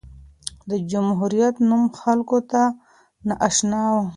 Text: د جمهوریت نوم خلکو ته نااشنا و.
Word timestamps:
د 0.69 0.71
جمهوریت 0.91 1.55
نوم 1.69 1.83
خلکو 1.99 2.37
ته 2.51 2.61
نااشنا 3.27 3.83
و. 3.93 3.95